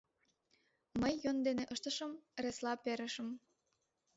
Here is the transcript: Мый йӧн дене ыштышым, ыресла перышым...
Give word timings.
Мый 1.01 1.13
йӧн 1.23 1.37
дене 1.47 1.63
ыштышым, 1.73 2.11
ыресла 2.37 2.73
перышым... 2.83 3.29